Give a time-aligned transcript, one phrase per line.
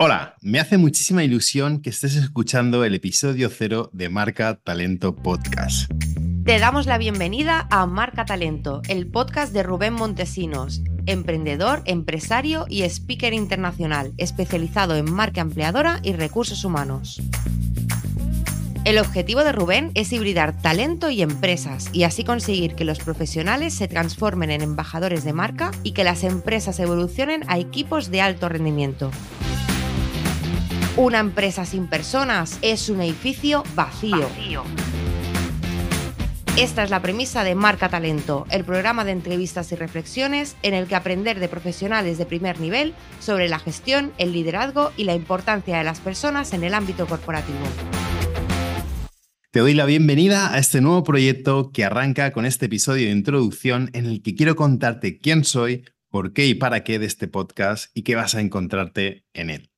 [0.00, 5.90] Hola, me hace muchísima ilusión que estés escuchando el episodio cero de Marca Talento Podcast.
[6.44, 12.82] Te damos la bienvenida a Marca Talento, el podcast de Rubén Montesinos, emprendedor, empresario y
[12.82, 17.20] speaker internacional, especializado en marca empleadora y recursos humanos.
[18.84, 23.74] El objetivo de Rubén es hibridar talento y empresas y así conseguir que los profesionales
[23.74, 28.48] se transformen en embajadores de marca y que las empresas evolucionen a equipos de alto
[28.48, 29.10] rendimiento.
[30.98, 34.26] Una empresa sin personas es un edificio vacío.
[36.56, 40.88] Esta es la premisa de Marca Talento, el programa de entrevistas y reflexiones en el
[40.88, 45.78] que aprender de profesionales de primer nivel sobre la gestión, el liderazgo y la importancia
[45.78, 47.60] de las personas en el ámbito corporativo.
[49.52, 53.88] Te doy la bienvenida a este nuevo proyecto que arranca con este episodio de introducción
[53.92, 57.96] en el que quiero contarte quién soy, por qué y para qué de este podcast
[57.96, 59.70] y qué vas a encontrarte en él.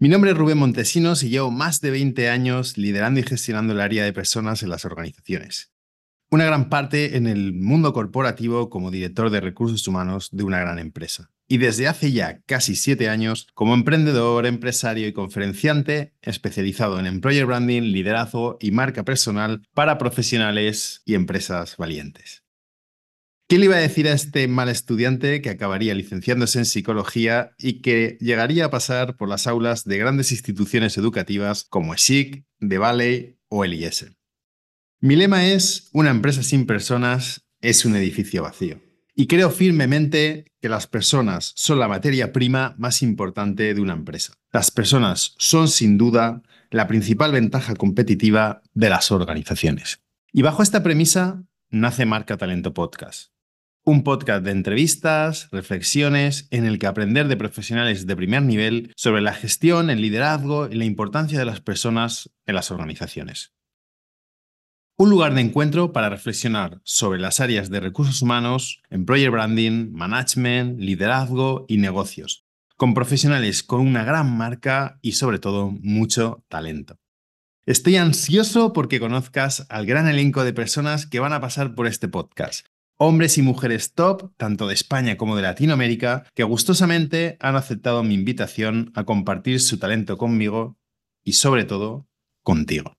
[0.00, 3.80] Mi nombre es Rubén Montesinos y llevo más de 20 años liderando y gestionando el
[3.80, 5.72] área de personas en las organizaciones.
[6.30, 10.80] Una gran parte en el mundo corporativo como director de recursos humanos de una gran
[10.80, 11.30] empresa.
[11.46, 17.46] Y desde hace ya casi siete años como emprendedor, empresario y conferenciante especializado en employer
[17.46, 22.43] branding, liderazgo y marca personal para profesionales y empresas valientes.
[23.54, 27.82] ¿Qué le iba a decir a este mal estudiante que acabaría licenciándose en psicología y
[27.82, 33.38] que llegaría a pasar por las aulas de grandes instituciones educativas como ESIC, The Valley
[33.48, 33.92] o el?
[34.98, 38.80] Mi lema es, una empresa sin personas es un edificio vacío.
[39.14, 44.34] Y creo firmemente que las personas son la materia prima más importante de una empresa.
[44.52, 50.00] Las personas son sin duda la principal ventaja competitiva de las organizaciones.
[50.32, 53.33] Y bajo esta premisa nace Marca Talento Podcast
[53.86, 59.20] un podcast de entrevistas, reflexiones, en el que aprender de profesionales de primer nivel sobre
[59.20, 63.52] la gestión, el liderazgo y la importancia de las personas en las organizaciones.
[64.96, 70.80] Un lugar de encuentro para reflexionar sobre las áreas de recursos humanos, employer branding, management,
[70.80, 72.46] liderazgo y negocios,
[72.76, 76.96] con profesionales con una gran marca y sobre todo mucho talento.
[77.66, 82.08] Estoy ansioso porque conozcas al gran elenco de personas que van a pasar por este
[82.08, 88.02] podcast hombres y mujeres top, tanto de España como de Latinoamérica, que gustosamente han aceptado
[88.02, 90.78] mi invitación a compartir su talento conmigo
[91.24, 92.08] y sobre todo
[92.42, 92.94] contigo.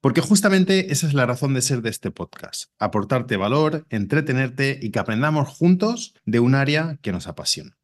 [0.00, 4.90] Porque justamente esa es la razón de ser de este podcast, aportarte valor, entretenerte y
[4.90, 7.77] que aprendamos juntos de un área que nos apasiona.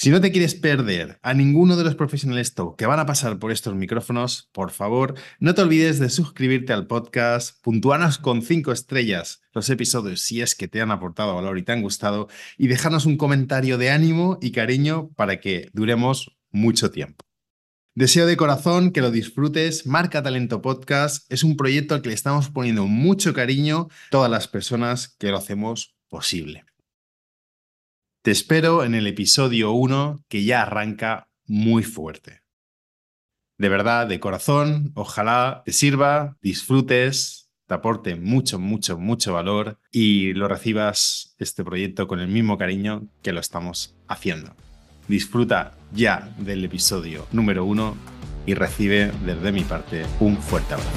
[0.00, 3.40] Si no te quieres perder a ninguno de los profesionales top que van a pasar
[3.40, 8.70] por estos micrófonos, por favor, no te olvides de suscribirte al podcast, puntuarnos con cinco
[8.70, 12.68] estrellas los episodios si es que te han aportado valor y te han gustado, y
[12.68, 17.24] dejarnos un comentario de ánimo y cariño para que duremos mucho tiempo.
[17.96, 19.84] Deseo de corazón que lo disfrutes.
[19.84, 24.46] Marca Talento Podcast es un proyecto al que le estamos poniendo mucho cariño todas las
[24.46, 26.67] personas que lo hacemos posible.
[28.22, 32.42] Te espero en el episodio 1 que ya arranca muy fuerte.
[33.58, 40.32] De verdad, de corazón, ojalá te sirva, disfrutes, te aporte mucho, mucho, mucho valor y
[40.32, 44.52] lo recibas este proyecto con el mismo cariño que lo estamos haciendo.
[45.06, 47.96] Disfruta ya del episodio número 1
[48.46, 50.90] y recibe desde mi parte un fuerte abrazo.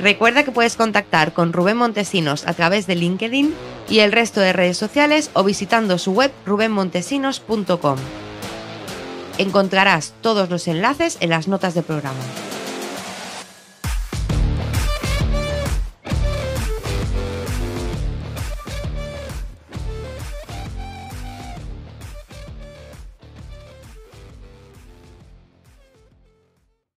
[0.00, 3.52] Recuerda que puedes contactar con Rubén Montesinos a través de LinkedIn
[3.90, 7.98] y el resto de redes sociales o visitando su web rubenmontesinos.com.
[9.36, 12.49] Encontrarás todos los enlaces en las notas del programa.